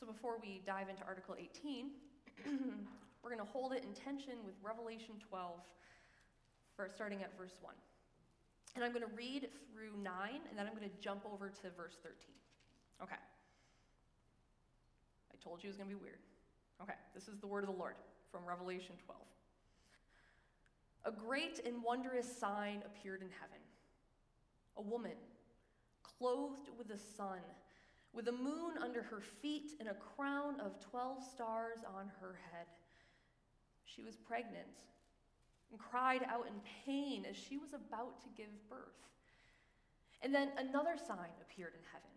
[0.00, 1.90] So before we dive into Article 18,
[3.22, 5.60] we're going to hold it in tension with Revelation 12,
[6.74, 7.74] for, starting at verse 1.
[8.76, 10.12] And I'm going to read through 9,
[10.48, 12.16] and then I'm going to jump over to verse 13.
[13.02, 13.20] Okay.
[15.30, 16.20] I told you it was going to be weird.
[16.82, 17.96] Okay, this is the word of the Lord
[18.32, 19.20] from Revelation 12.
[21.04, 23.60] A great and wondrous sign appeared in heaven
[24.76, 25.12] a woman
[26.02, 27.38] clothed with the sun,
[28.12, 32.66] with the moon under her feet, and a crown of 12 stars on her head.
[33.84, 34.66] She was pregnant
[35.70, 39.06] and cried out in pain as she was about to give birth.
[40.22, 42.10] And then another sign appeared in heaven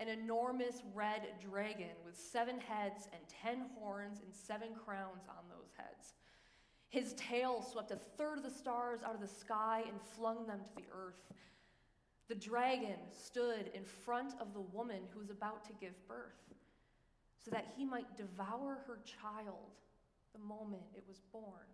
[0.00, 5.72] an enormous red dragon with seven heads and ten horns and seven crowns on those
[5.76, 6.14] heads.
[6.88, 10.60] His tail swept a third of the stars out of the sky and flung them
[10.60, 11.20] to the earth.
[12.28, 16.54] The dragon stood in front of the woman who was about to give birth
[17.42, 19.72] so that he might devour her child
[20.34, 21.66] the moment it was born.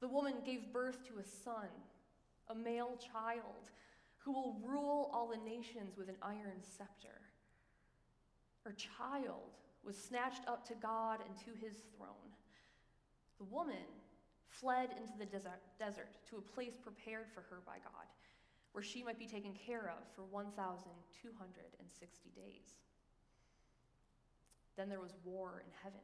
[0.00, 1.68] The woman gave birth to a son,
[2.48, 3.70] a male child,
[4.18, 7.20] who will rule all the nations with an iron scepter.
[8.64, 12.30] Her child was snatched up to God and to his throne.
[13.38, 13.88] The woman
[14.48, 15.26] fled into the
[15.78, 18.06] desert, to a place prepared for her by God,
[18.72, 22.74] where she might be taken care of for 1,260 days.
[24.76, 26.00] Then there was war in heaven.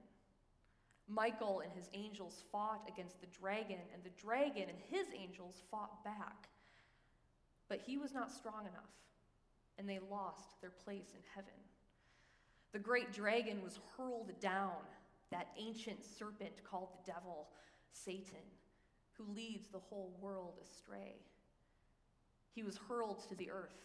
[1.07, 6.03] Michael and his angels fought against the dragon, and the dragon and his angels fought
[6.03, 6.49] back.
[7.69, 8.91] But he was not strong enough,
[9.79, 11.53] and they lost their place in heaven.
[12.73, 14.81] The great dragon was hurled down,
[15.31, 17.49] that ancient serpent called the devil,
[17.93, 18.45] Satan,
[19.13, 21.17] who leads the whole world astray.
[22.55, 23.81] He was hurled to the earth,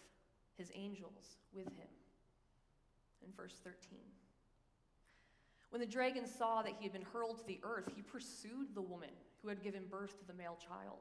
[0.58, 1.88] his angels with him.
[3.26, 4.00] In verse 13.
[5.70, 8.82] When the dragon saw that he had been hurled to the earth, he pursued the
[8.82, 9.10] woman
[9.42, 11.00] who had given birth to the male child.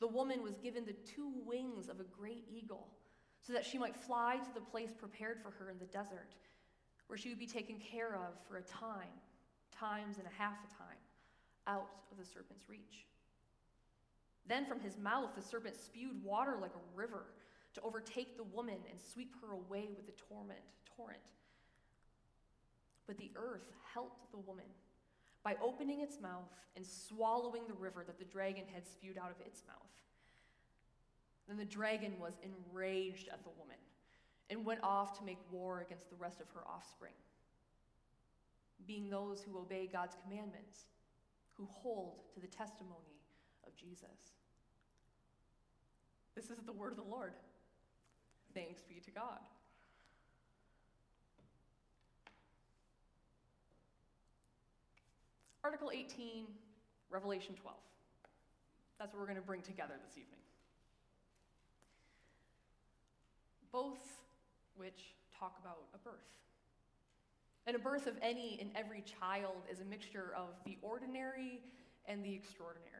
[0.00, 2.88] The woman was given the two wings of a great eagle
[3.40, 6.34] so that she might fly to the place prepared for her in the desert,
[7.06, 9.12] where she would be taken care of for a time,
[9.70, 10.96] times and a half a time,
[11.66, 13.06] out of the serpent's reach.
[14.46, 17.26] Then from his mouth the serpent spewed water like a river
[17.74, 20.60] to overtake the woman and sweep her away with the torment,
[20.96, 21.20] torrent.
[23.06, 24.64] But the earth helped the woman
[25.42, 29.40] by opening its mouth and swallowing the river that the dragon had spewed out of
[29.46, 29.76] its mouth.
[31.48, 33.76] Then the dragon was enraged at the woman
[34.50, 37.12] and went off to make war against the rest of her offspring,
[38.86, 40.86] being those who obey God's commandments,
[41.54, 43.13] who hold to the testimony
[43.66, 44.34] of Jesus.
[46.34, 47.32] This is the word of the Lord.
[48.54, 49.40] Thanks be to God.
[55.62, 56.44] Article 18,
[57.10, 57.76] Revelation 12.
[58.98, 60.40] That's what we're going to bring together this evening.
[63.72, 64.18] Both
[64.76, 66.14] which talk about a birth.
[67.66, 71.60] And a birth of any and every child is a mixture of the ordinary
[72.06, 72.93] and the extraordinary.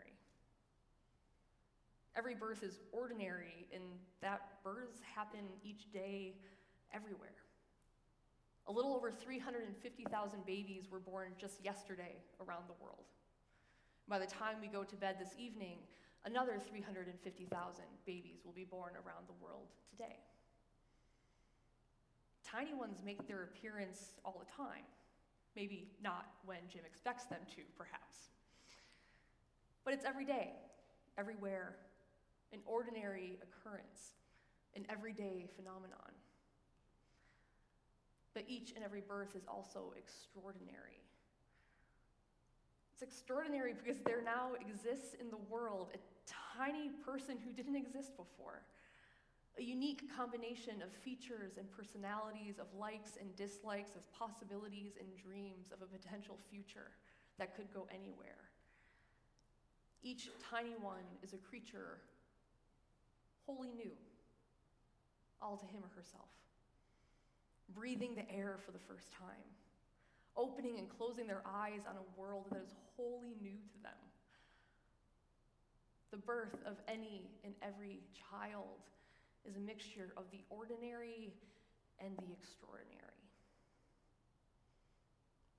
[2.16, 3.82] Every birth is ordinary, and
[4.22, 6.36] that births happen each day
[6.92, 7.34] everywhere.
[8.66, 13.04] A little over 350,000 babies were born just yesterday around the world.
[14.08, 15.78] By the time we go to bed this evening,
[16.24, 20.20] another 350,000 babies will be born around the world today.
[22.46, 24.84] Tiny ones make their appearance all the time.
[25.56, 28.16] Maybe not when Jim expects them to, perhaps.
[29.84, 30.52] But it's every day,
[31.18, 31.76] everywhere,
[32.54, 34.14] an ordinary occurrence,
[34.76, 36.14] an everyday phenomenon.
[38.32, 41.02] But each and every birth is also extraordinary.
[42.92, 45.98] It's extraordinary because there now exists in the world a
[46.56, 48.62] tiny person who didn't exist before.
[49.58, 55.70] A unique combination of features and personalities, of likes and dislikes, of possibilities and dreams
[55.72, 56.90] of a potential future
[57.38, 58.50] that could go anywhere.
[60.02, 61.98] Each tiny one is a creature
[63.46, 63.92] wholly new,
[65.40, 66.28] all to him or herself
[67.72, 69.48] breathing the air for the first time,
[70.36, 73.98] opening and closing their eyes on a world that is wholly new to them.
[76.10, 78.78] The birth of any and every child
[79.44, 81.32] is a mixture of the ordinary
[81.98, 83.00] and the extraordinary.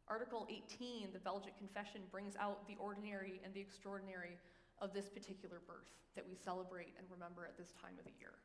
[0.08, 4.38] Article 18, the Belgic Confession, brings out the ordinary and the extraordinary
[4.82, 8.36] of this particular birth that we celebrate and remember at this time of the year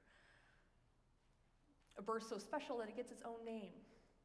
[2.00, 3.76] a birth so special that it gets its own name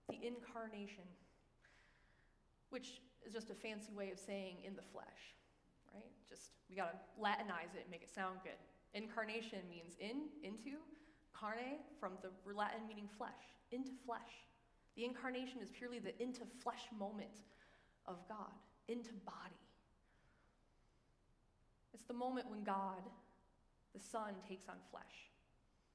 [0.07, 1.03] the incarnation,
[2.69, 5.33] which is just a fancy way of saying in the flesh,
[5.93, 6.11] right?
[6.29, 8.59] Just, we gotta Latinize it and make it sound good.
[8.93, 10.77] Incarnation means in, into,
[11.33, 14.45] carne, from the Latin meaning flesh, into flesh.
[14.95, 17.41] The incarnation is purely the into flesh moment
[18.05, 18.53] of God,
[18.87, 19.64] into body.
[21.95, 23.07] It's the moment when God,
[23.93, 25.31] the Son, takes on flesh.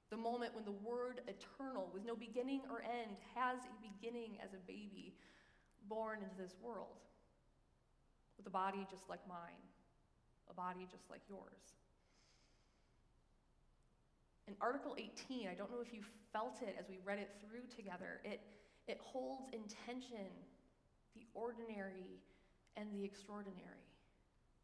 [0.09, 4.55] The moment when the Word eternal, with no beginning or end, has a beginning as
[4.55, 5.13] a baby
[5.91, 6.97] born into this world.
[8.39, 9.61] With a body just like mine,
[10.49, 11.77] a body just like yours.
[14.49, 16.01] In Article 18, I don't know if you
[16.33, 18.41] felt it as we read it through together, it,
[18.89, 20.33] it holds in tension
[21.15, 22.25] the ordinary
[22.79, 23.90] and the extraordinary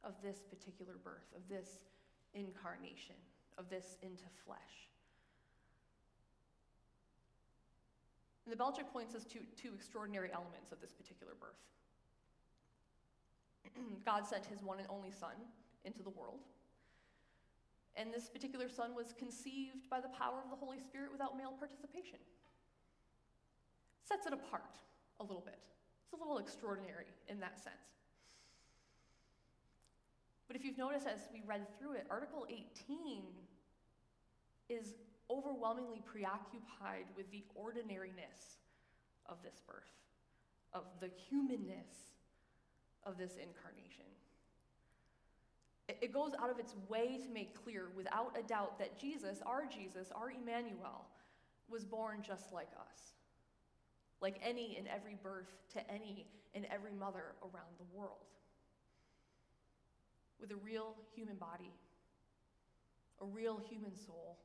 [0.07, 1.85] of this particular birth, of this
[2.33, 3.17] incarnation,
[3.59, 4.89] of this into flesh.
[8.47, 11.59] And the Belgic points us to two extraordinary elements of this particular birth.
[14.07, 15.35] God sent his one and only Son
[15.85, 16.47] into the world.
[17.97, 21.55] And this particular son was conceived by the power of the Holy Spirit without male
[21.59, 22.19] participation.
[24.05, 24.77] Sets it apart
[25.19, 25.59] a little bit.
[26.05, 27.97] It's a little extraordinary in that sense.
[30.47, 33.23] But if you've noticed as we read through it, Article 18
[34.69, 34.95] is
[35.31, 38.59] overwhelmingly preoccupied with the ordinariness
[39.29, 39.83] of this birth,
[40.73, 42.13] of the humanness
[43.05, 44.07] of this incarnation.
[45.89, 49.67] It goes out of its way to make clear, without a doubt, that Jesus, our
[49.67, 51.07] Jesus, our Emmanuel,
[51.69, 53.13] was born just like us,
[54.21, 58.27] like any and every birth to any and every mother around the world,
[60.41, 61.73] with a real human body,
[63.21, 64.39] a real human soul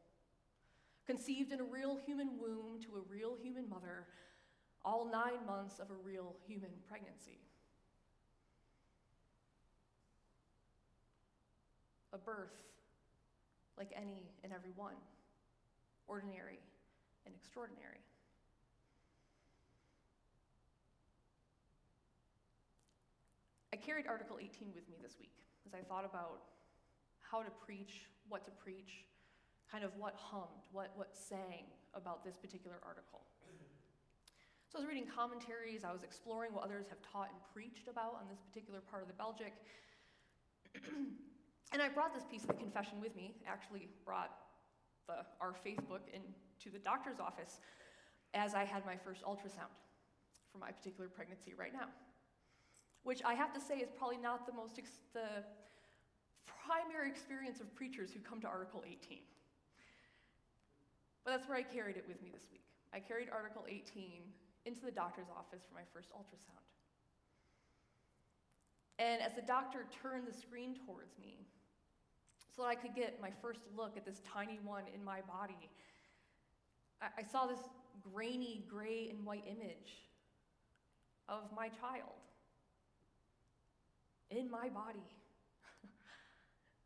[1.05, 4.05] conceived in a real human womb to a real human mother,
[4.85, 7.39] all nine months of a real human pregnancy.
[12.13, 12.55] A birth
[13.77, 14.95] like any and every one,
[16.07, 16.59] ordinary
[17.25, 17.99] and extraordinary.
[23.73, 25.31] I carried Article 18 with me this week
[25.65, 26.41] as I thought about
[27.19, 29.05] how to preach, what to preach,
[29.71, 33.21] kind of what hummed, what, what sang about this particular article.
[34.71, 38.15] So I was reading commentaries, I was exploring what others have taught and preached about
[38.15, 39.51] on this particular part of the Belgic.
[41.73, 44.31] and I brought this piece of the confession with me, actually brought
[45.07, 47.59] the, our faith book into the doctor's office
[48.33, 49.75] as I had my first ultrasound
[50.53, 51.91] for my particular pregnancy right now.
[53.03, 55.43] Which I have to say is probably not the most, ex- the
[56.45, 59.19] primary experience of preachers who come to Article 18.
[61.25, 62.63] But that's where I carried it with me this week.
[62.93, 64.21] I carried Article 18
[64.65, 66.61] into the doctor's office for my first ultrasound.
[68.99, 71.47] And as the doctor turned the screen towards me,
[72.55, 75.69] so that I could get my first look at this tiny one in my body,
[77.01, 77.59] I, I saw this
[78.13, 80.05] grainy gray and white image
[81.29, 82.19] of my child
[84.31, 85.07] in my body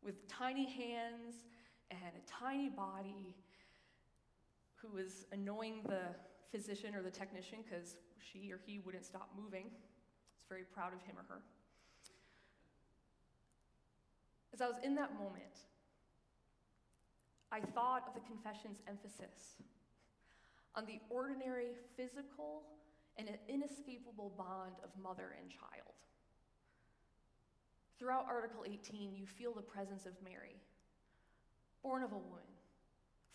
[0.02, 1.46] with tiny hands
[1.90, 3.34] and a tiny body
[4.74, 6.02] who was annoying the
[6.50, 9.64] physician or the technician because she or he wouldn't stop moving.
[9.64, 11.42] I was very proud of him or her.
[14.52, 15.44] As I was in that moment,
[17.52, 19.60] I thought of the confession's emphasis
[20.74, 22.62] on the ordinary physical
[23.16, 25.94] and an inescapable bond of mother and child.
[27.98, 30.60] Throughout Article 18, you feel the presence of Mary,
[31.82, 32.44] born of a woman,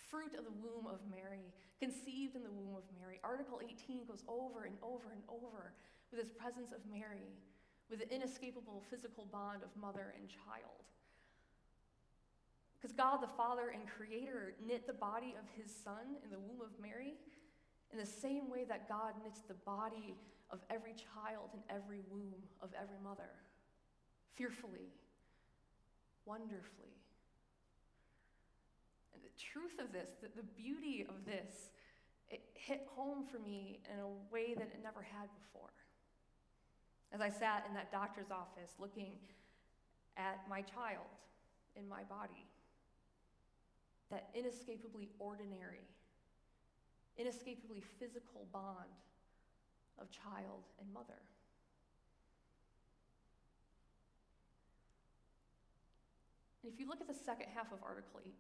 [0.10, 1.50] fruit of the womb of Mary,
[1.80, 3.20] conceived in the womb of Mary.
[3.24, 5.74] Article 18 goes over and over and over
[6.12, 7.34] with this presence of Mary,
[7.90, 10.86] with the inescapable physical bond of mother and child.
[12.78, 16.62] Because God the Father and Creator knit the body of his Son in the womb
[16.62, 17.14] of Mary
[17.92, 20.16] in the same way that God knits the body
[20.50, 23.30] of every child in every womb of every mother,
[24.36, 24.90] fearfully,
[26.26, 26.96] wonderfully
[29.14, 31.70] And the truth of this, the, the beauty of this,
[32.30, 35.74] it hit home for me in a way that it never had before.
[37.12, 39.12] As I sat in that doctor's office looking
[40.16, 41.12] at my child
[41.76, 42.48] in my body,
[44.10, 45.84] that inescapably ordinary,
[47.18, 48.96] inescapably physical bond
[50.00, 51.20] of child and mother.
[56.64, 58.34] And if you look at the second half of Article 18,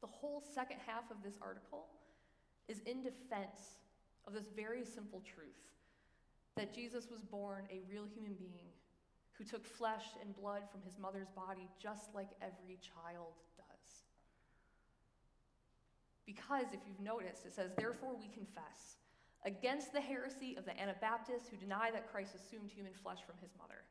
[0.00, 1.86] the whole second half of this article
[2.68, 3.80] is in defense
[4.26, 5.66] of this very simple truth
[6.56, 8.68] that Jesus was born a real human being
[9.32, 14.04] who took flesh and blood from his mother's body just like every child does.
[16.24, 18.96] Because if you've noticed, it says, Therefore we confess
[19.44, 23.52] against the heresy of the Anabaptists who deny that Christ assumed human flesh from his
[23.58, 23.84] mother.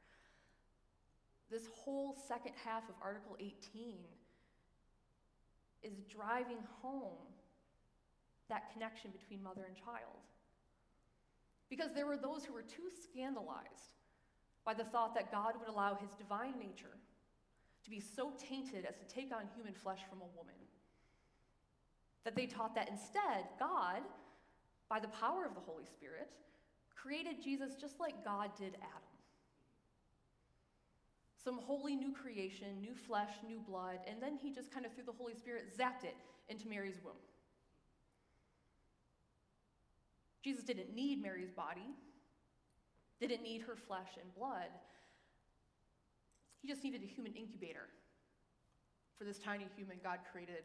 [1.50, 3.96] This whole second half of Article 18
[5.84, 7.18] is driving home
[8.50, 10.22] that connection between mother and child.
[11.70, 13.94] Because there were those who were too scandalized
[14.66, 16.98] by the thought that God would allow his divine nature
[17.84, 20.56] to be so tainted as to take on human flesh from a woman.
[22.24, 24.02] That they taught that instead, God,
[24.90, 26.30] by the power of the Holy Spirit,
[26.96, 29.05] created Jesus just like God did Adam.
[31.46, 35.04] Some holy new creation, new flesh, new blood, and then he just kind of, through
[35.04, 36.16] the Holy Spirit, zapped it
[36.50, 37.14] into Mary's womb.
[40.44, 41.94] Jesus didn't need Mary's body,
[43.20, 44.70] didn't need her flesh and blood.
[46.64, 47.90] He just needed a human incubator
[49.16, 50.64] for this tiny human God created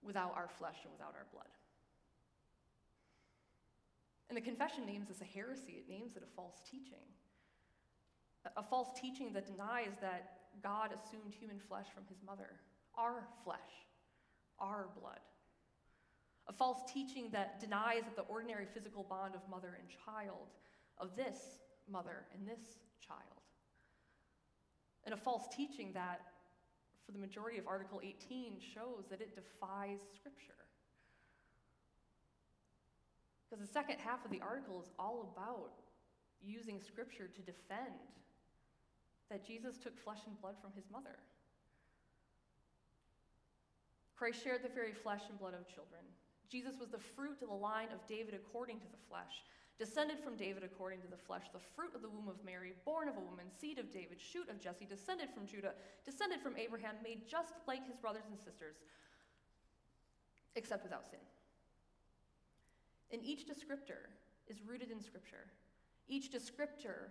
[0.00, 1.50] without our flesh and without our blood.
[4.28, 7.02] And the confession names this a heresy, it names it a false teaching.
[8.56, 12.58] A false teaching that denies that God assumed human flesh from his mother,
[12.96, 13.58] our flesh,
[14.58, 15.20] our blood.
[16.48, 20.48] A false teaching that denies that the ordinary physical bond of mother and child
[20.98, 21.38] of this
[21.90, 23.42] mother and this child.
[25.04, 26.20] And a false teaching that,
[27.06, 30.52] for the majority of Article 18, shows that it defies Scripture.
[33.48, 35.72] Because the second half of the article is all about
[36.40, 38.21] using Scripture to defend
[39.32, 41.16] that Jesus took flesh and blood from his mother.
[44.14, 46.04] Christ shared the very flesh and blood of children.
[46.52, 49.40] Jesus was the fruit of the line of David according to the flesh
[49.82, 53.08] descended from David according to the flesh, the fruit of the womb of Mary, born
[53.08, 55.74] of a woman, seed of David, shoot of Jesse, descended from Judah,
[56.04, 58.76] descended from Abraham, made just like his brothers and sisters,
[60.54, 61.18] except without sin.
[63.10, 64.06] And each descriptor
[64.46, 65.50] is rooted in Scripture.
[66.06, 67.10] Each descriptor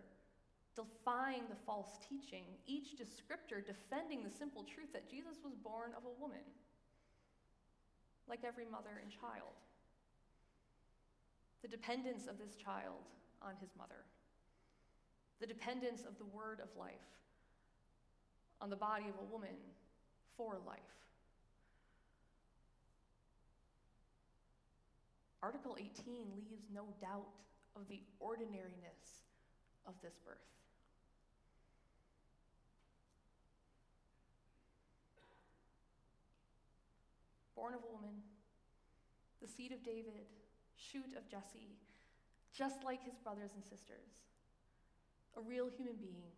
[0.75, 6.03] defying the false teaching, each descriptor defending the simple truth that Jesus was born of
[6.05, 6.43] a woman,
[8.27, 9.51] like every mother and child
[11.61, 13.05] the dependence of this child
[13.41, 14.05] on his mother,
[15.39, 16.93] the dependence of the word of life
[18.59, 19.55] on the body of a woman
[20.37, 20.79] for life.
[25.41, 25.89] Article 18
[26.35, 27.29] leaves no doubt
[27.75, 29.25] of the ordinariness
[29.87, 30.37] of this birth.
[37.61, 38.17] Born of a woman,
[39.39, 40.25] the seed of David,
[40.75, 41.77] shoot of Jesse,
[42.51, 44.09] just like his brothers and sisters.
[45.37, 46.33] A real human being,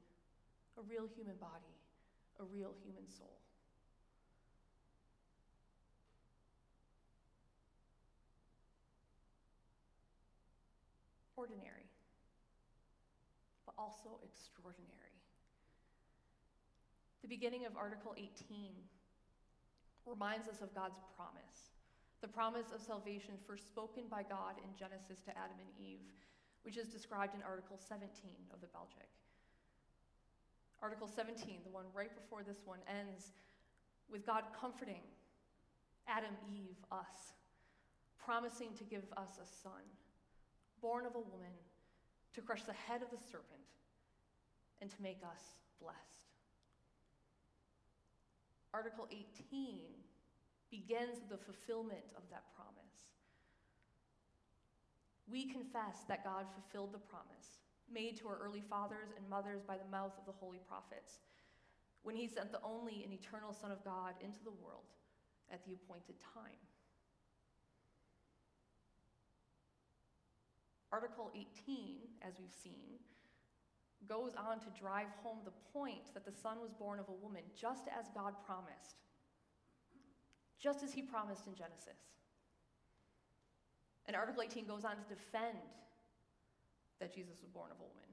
[0.77, 1.79] a real human body,
[2.41, 3.39] a real human soul.
[11.37, 11.87] Ordinary,
[13.65, 15.15] but also extraordinary.
[17.21, 18.73] The beginning of Article 18
[20.05, 21.73] reminds us of God's promise
[22.23, 25.99] the promise of salvation first spoken by God in Genesis to Adam and Eve,
[26.63, 28.07] which is described in Article 17
[28.53, 29.11] of the Belgic.
[30.81, 33.33] Article 17, the one right before this one, ends
[34.09, 35.03] with God comforting
[36.07, 37.35] Adam, Eve, us,
[38.23, 39.83] promising to give us a son,
[40.81, 41.51] born of a woman,
[42.35, 43.67] to crush the head of the serpent,
[44.79, 46.12] and to make us blessed.
[48.73, 49.79] Article 18
[50.71, 53.13] begins with the fulfillment of that promise.
[55.29, 57.61] We confess that God fulfilled the promise
[57.91, 61.19] made to our early fathers and mothers by the mouth of the holy prophets
[62.01, 64.89] when he sent the only and eternal Son of God into the world
[65.51, 66.57] at the appointed time.
[70.91, 72.99] Article 18, as we've seen,
[74.07, 77.43] goes on to drive home the point that the Son was born of a woman,
[77.55, 79.03] just as God promised
[80.63, 81.99] just as he promised in Genesis.
[84.07, 85.59] And Article 18 goes on to defend
[86.99, 88.11] that Jesus was born of a woman.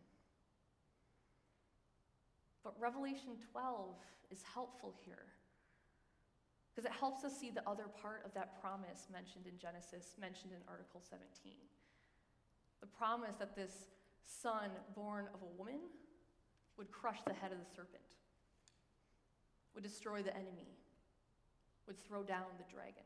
[2.64, 3.94] But Revelation 12
[4.32, 5.30] is helpful here
[6.74, 10.50] because it helps us see the other part of that promise mentioned in Genesis, mentioned
[10.50, 11.54] in Article 17.
[12.80, 13.90] The promise that this
[14.24, 15.80] son born of a woman
[16.76, 18.16] would crush the head of the serpent,
[19.74, 20.76] would destroy the enemy,
[21.86, 23.04] would throw down the dragon.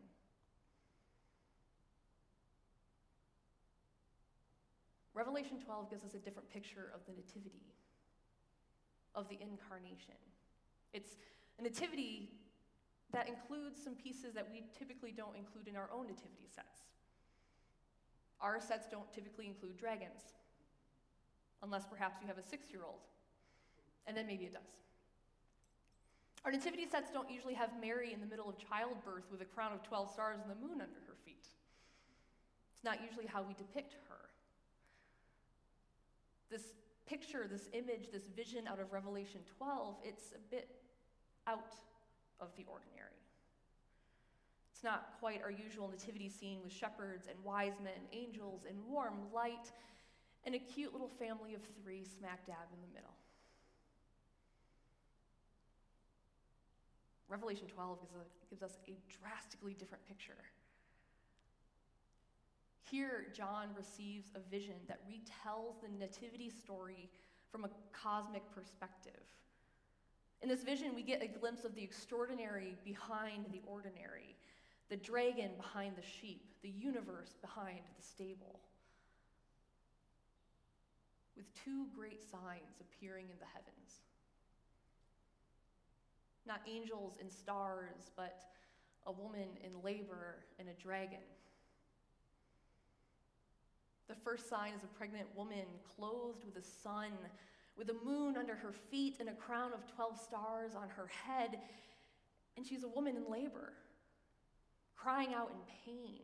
[5.15, 7.63] Revelation 12 gives us a different picture of the Nativity,
[9.15, 10.19] of the incarnation.
[10.93, 11.17] It's
[11.59, 12.31] a nativity
[13.13, 16.83] that includes some pieces that we typically don't include in our own nativity sets.
[18.41, 20.35] Our sets don't typically include dragons,
[21.65, 23.01] unless perhaps you have a six year old,
[24.07, 24.63] and then maybe it does.
[26.45, 29.73] Our nativity sets don't usually have Mary in the middle of childbirth with a crown
[29.73, 31.49] of 12 stars and the moon under her feet.
[32.75, 34.29] It's not usually how we depict her.
[36.51, 36.75] This
[37.07, 40.69] picture, this image, this vision out of Revelation 12, it's a bit
[41.47, 41.73] out
[42.41, 43.25] of the ordinary.
[44.75, 49.15] It's not quite our usual nativity scene with shepherds and wise men, angels, and warm
[49.33, 49.73] light,
[50.47, 53.15] and a cute little family of three smack dab in the middle.
[57.29, 60.45] Revelation 12 gives, a, gives us a drastically different picture.
[62.91, 67.09] Here, John receives a vision that retells the nativity story
[67.51, 69.21] from a cosmic perspective.
[70.43, 74.37] In this vision, we get a glimpse of the extraordinary behind the ordinary,
[74.91, 78.61] the dragon behind the sheep, the universe behind the stable.
[81.37, 84.01] With two great signs appearing in the heavens.
[86.47, 88.45] Not angels and stars, but
[89.07, 91.25] a woman in labor and a dragon.
[94.09, 95.65] The first sign is a pregnant woman
[95.97, 97.13] clothed with a sun
[97.77, 101.59] with a moon under her feet and a crown of 12 stars on her head.
[102.57, 103.73] And she's a woman in labor,
[104.97, 106.21] crying out in pain,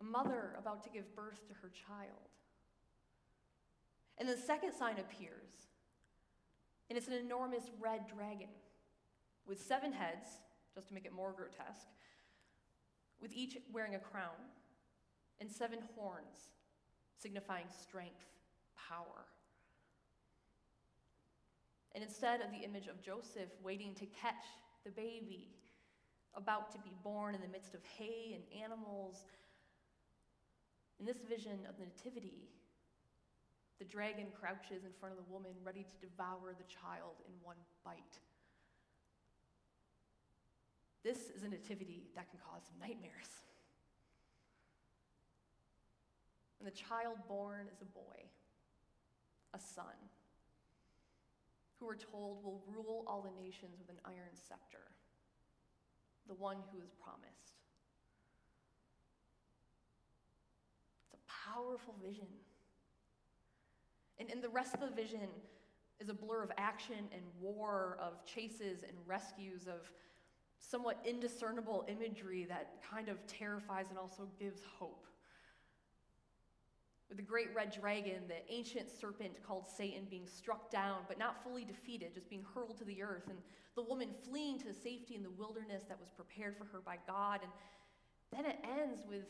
[0.00, 2.35] a mother about to give birth to her child.
[4.18, 5.68] And the second sign appears,
[6.88, 8.48] and it's an enormous red dragon
[9.46, 10.28] with seven heads,
[10.74, 11.88] just to make it more grotesque,
[13.20, 14.36] with each wearing a crown,
[15.40, 16.50] and seven horns,
[17.20, 18.24] signifying strength,
[18.88, 19.26] power.
[21.94, 24.44] And instead of the image of Joseph waiting to catch
[24.84, 25.50] the baby,
[26.34, 29.24] about to be born in the midst of hay and animals,
[31.00, 32.48] in this vision of the Nativity,
[33.78, 37.56] the dragon crouches in front of the woman, ready to devour the child in one
[37.84, 38.20] bite.
[41.04, 43.30] This is a nativity that can cause nightmares.
[46.58, 48.26] And the child born is a boy,
[49.54, 49.94] a son
[51.78, 54.90] who we're told will rule all the nations with an iron scepter,
[56.26, 57.52] the one who is promised.
[61.04, 62.26] It's a powerful vision.
[64.18, 65.28] And, and the rest of the vision
[66.00, 69.90] is a blur of action and war, of chases and rescues, of
[70.58, 75.06] somewhat indiscernible imagery that kind of terrifies and also gives hope
[77.08, 81.42] with the great red dragon, the ancient serpent called Satan, being struck down, but not
[81.42, 83.38] fully defeated, just being hurled to the earth, and
[83.76, 87.40] the woman fleeing to safety in the wilderness that was prepared for her by God.
[87.42, 87.52] And
[88.32, 89.26] then it ends with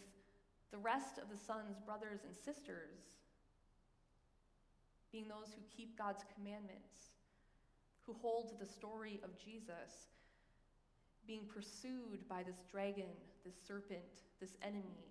[0.71, 3.16] the rest of the son's brothers and sisters
[5.17, 7.17] being those who keep God's commandments,
[8.05, 10.13] who hold the story of Jesus,
[11.27, 13.09] being pursued by this dragon,
[13.43, 14.05] this serpent,
[14.41, 15.09] this enemy,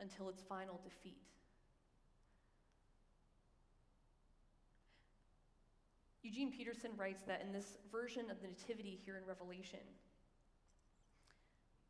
[0.00, 1.20] until its final defeat.
[6.22, 9.84] Eugene Peterson writes that in this version of the Nativity here in Revelation,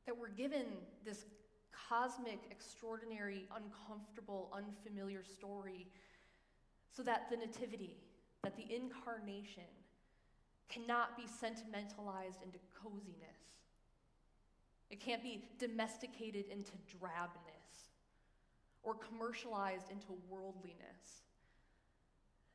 [0.06, 0.66] that we're given
[1.04, 1.24] this
[1.88, 5.86] cosmic, extraordinary, uncomfortable, unfamiliar story
[6.94, 7.96] so that the Nativity,
[8.42, 9.64] that the incarnation,
[10.68, 13.32] cannot be sentimentalized into coziness.
[14.90, 17.62] It can't be domesticated into drabness
[18.82, 21.22] or commercialized into worldliness.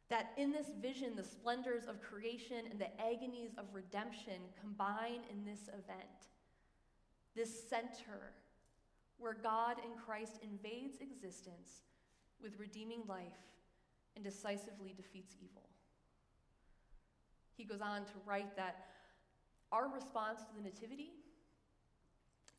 [0.09, 5.45] That in this vision, the splendors of creation and the agonies of redemption combine in
[5.45, 6.29] this event.
[7.35, 8.33] This center
[9.17, 11.81] where God in Christ invades existence
[12.41, 13.47] with redeeming life
[14.17, 15.69] and decisively defeats evil.
[17.55, 18.87] He goes on to write that
[19.71, 21.11] our response to the Nativity,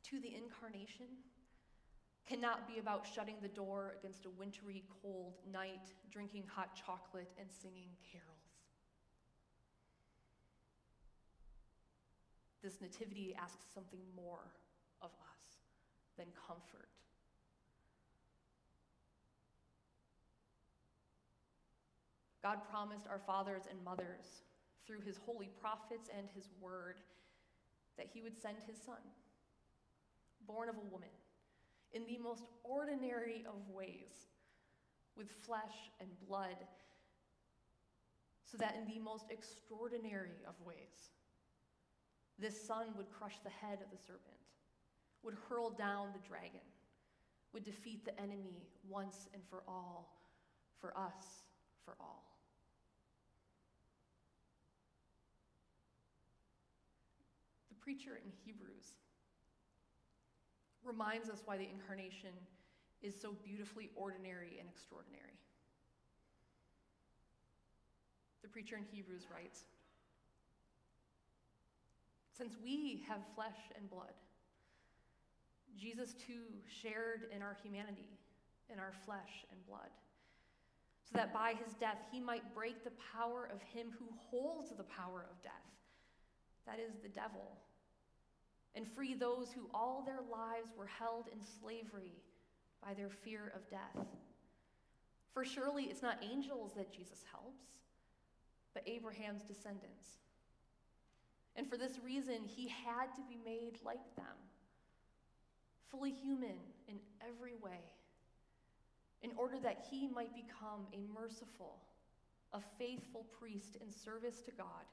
[0.05, 1.07] to the Incarnation,
[2.29, 7.49] cannot be about shutting the door against a wintry, cold night, drinking hot chocolate, and
[7.51, 8.39] singing carols.
[12.63, 14.53] This nativity asks something more
[15.03, 15.59] of us
[16.17, 16.91] than comfort.
[22.49, 24.41] God promised our fathers and mothers
[24.87, 26.97] through his holy prophets and his word
[27.99, 29.05] that he would send his son,
[30.47, 31.11] born of a woman
[31.93, 34.33] in the most ordinary of ways,
[35.15, 36.57] with flesh and blood,
[38.51, 41.11] so that in the most extraordinary of ways,
[42.39, 44.41] this son would crush the head of the serpent,
[45.23, 46.65] would hurl down the dragon,
[47.53, 50.17] would defeat the enemy once and for all,
[50.81, 51.45] for us,
[51.85, 52.25] for all.
[57.71, 58.93] The preacher in Hebrews
[60.85, 62.37] reminds us why the incarnation
[63.01, 65.41] is so beautifully ordinary and extraordinary.
[68.43, 69.65] The preacher in Hebrews writes
[72.37, 74.13] Since we have flesh and blood,
[75.81, 78.19] Jesus too shared in our humanity,
[78.71, 79.89] in our flesh and blood,
[81.11, 84.85] so that by his death he might break the power of him who holds the
[84.85, 85.73] power of death,
[86.67, 87.57] that is, the devil,
[88.75, 92.15] and free those who all their lives were held in slavery
[92.85, 94.07] by their fear of death.
[95.33, 97.63] For surely it's not angels that Jesus helps,
[98.75, 100.19] but Abraham's descendants.
[101.57, 104.37] And for this reason, he had to be made like them,
[105.91, 107.81] fully human in every way,
[109.23, 111.79] in order that he might become a merciful,
[112.53, 114.87] a faithful priest in service to God,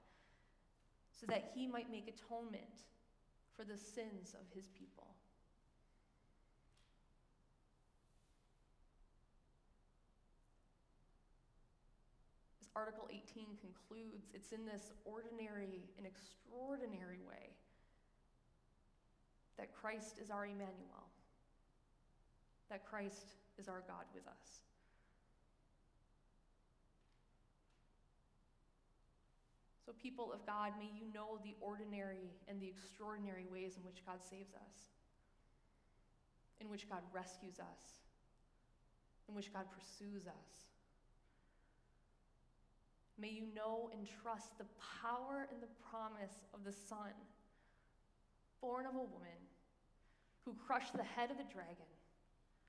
[1.11, 2.83] so that he might make atonement
[3.55, 5.07] for the sins of his people.
[12.75, 17.55] Article 18 concludes it's in this ordinary and extraordinary way
[19.57, 21.07] that Christ is our Emmanuel,
[22.69, 24.64] that Christ is our God with us.
[30.01, 34.19] People of God, may you know the ordinary and the extraordinary ways in which God
[34.21, 34.93] saves us,
[36.61, 38.05] in which God rescues us,
[39.27, 40.65] in which God pursues us.
[43.17, 44.65] May you know and trust the
[45.01, 47.15] power and the promise of the Son,
[48.61, 49.39] born of a woman,
[50.43, 51.89] who crushed the head of the dragon,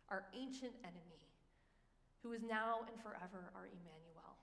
[0.09, 1.21] our ancient enemy,
[2.23, 4.39] who is now and forever our Emmanuel,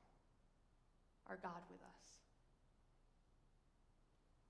[1.28, 2.23] our God with us.